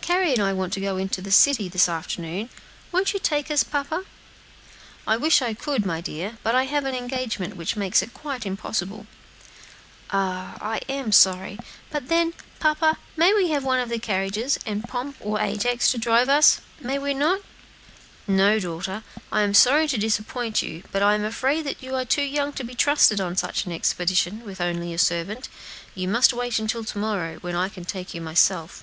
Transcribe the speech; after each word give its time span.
"Carry 0.00 0.32
and 0.32 0.42
I 0.42 0.54
want 0.54 0.72
to 0.72 0.80
go 0.80 1.06
to 1.06 1.20
the 1.20 1.30
city, 1.30 1.68
this 1.68 1.86
afternoon; 1.86 2.48
won't 2.92 3.12
you 3.12 3.20
take 3.20 3.50
us, 3.50 3.62
papa?" 3.62 4.06
"I 5.06 5.18
wish 5.18 5.42
I 5.42 5.52
could, 5.52 5.84
my 5.84 6.00
dear, 6.00 6.38
but 6.42 6.54
I 6.54 6.64
have 6.64 6.86
an 6.86 6.94
engagement, 6.94 7.56
which 7.58 7.76
makes 7.76 8.00
it 8.00 8.14
quite 8.14 8.46
impossible." 8.46 9.06
"Ah, 10.10 10.80
I'm 10.88 11.12
so 11.12 11.30
sorry! 11.32 11.58
but 11.90 12.08
then, 12.08 12.32
papa, 12.58 12.96
we 13.18 13.20
may 13.44 13.48
have 13.50 13.64
one 13.64 13.78
of 13.78 13.90
the 13.90 13.98
carriages, 13.98 14.58
and 14.64 14.88
Pomp 14.88 15.18
or 15.20 15.38
Ajax 15.40 15.90
to 15.90 15.98
drive 15.98 16.30
us, 16.30 16.62
may 16.80 16.98
we 16.98 17.12
not?" 17.12 17.40
"No, 18.26 18.58
daughter; 18.58 19.02
I 19.30 19.42
am 19.42 19.52
sorry 19.52 19.86
to 19.88 19.98
disappoint 19.98 20.62
you, 20.62 20.84
but 20.90 21.02
I 21.02 21.14
am 21.14 21.22
afraid 21.26 21.76
you 21.80 21.94
are 21.96 22.06
too 22.06 22.22
young 22.24 22.54
to 22.54 22.64
be 22.64 22.74
trusted 22.74 23.20
on 23.20 23.36
such 23.36 23.66
an 23.66 23.72
expedition 23.72 24.42
with 24.42 24.58
only 24.62 24.94
a 24.94 24.98
servant. 24.98 25.50
You 25.94 26.08
must 26.08 26.32
wait 26.32 26.58
until 26.58 26.82
to 26.82 26.96
morrow, 26.96 27.36
when 27.42 27.54
I 27.54 27.68
can 27.68 27.84
take 27.84 28.14
you 28.14 28.22
myself." 28.22 28.82